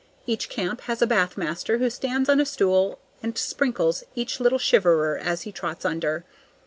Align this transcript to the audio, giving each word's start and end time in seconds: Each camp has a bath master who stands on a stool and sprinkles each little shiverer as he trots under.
Each 0.25 0.49
camp 0.49 0.81
has 0.89 1.03
a 1.03 1.05
bath 1.05 1.37
master 1.37 1.77
who 1.77 1.87
stands 1.91 2.27
on 2.27 2.39
a 2.39 2.45
stool 2.47 2.97
and 3.21 3.37
sprinkles 3.37 4.03
each 4.15 4.39
little 4.39 4.57
shiverer 4.57 5.15
as 5.19 5.43
he 5.43 5.51
trots 5.51 5.85
under. 5.85 6.25